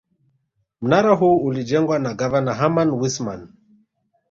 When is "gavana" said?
2.13-2.53